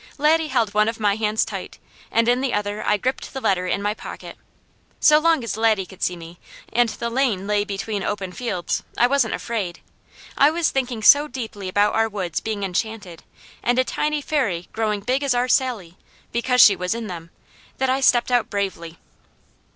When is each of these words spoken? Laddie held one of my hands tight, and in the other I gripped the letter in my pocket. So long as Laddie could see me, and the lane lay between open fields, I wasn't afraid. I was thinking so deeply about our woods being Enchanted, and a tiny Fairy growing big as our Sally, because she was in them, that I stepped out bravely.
Laddie 0.17 0.47
held 0.47 0.73
one 0.73 0.87
of 0.89 0.99
my 0.99 1.15
hands 1.15 1.45
tight, 1.45 1.77
and 2.09 2.27
in 2.27 2.41
the 2.41 2.55
other 2.55 2.83
I 2.83 2.97
gripped 2.97 3.31
the 3.33 3.39
letter 3.39 3.67
in 3.67 3.83
my 3.83 3.93
pocket. 3.93 4.35
So 4.99 5.19
long 5.19 5.43
as 5.43 5.57
Laddie 5.57 5.85
could 5.85 6.01
see 6.01 6.15
me, 6.15 6.39
and 6.73 6.89
the 6.89 7.11
lane 7.11 7.45
lay 7.45 7.63
between 7.63 8.01
open 8.03 8.31
fields, 8.31 8.81
I 8.97 9.05
wasn't 9.05 9.35
afraid. 9.35 9.79
I 10.35 10.49
was 10.49 10.71
thinking 10.71 11.03
so 11.03 11.27
deeply 11.27 11.69
about 11.69 11.93
our 11.93 12.09
woods 12.09 12.39
being 12.39 12.63
Enchanted, 12.63 13.21
and 13.61 13.77
a 13.77 13.83
tiny 13.83 14.23
Fairy 14.23 14.69
growing 14.73 15.01
big 15.01 15.21
as 15.21 15.35
our 15.35 15.47
Sally, 15.47 15.97
because 16.31 16.61
she 16.61 16.75
was 16.75 16.95
in 16.95 17.05
them, 17.05 17.29
that 17.77 17.91
I 17.91 18.01
stepped 18.01 18.31
out 18.31 18.49
bravely. 18.49 18.97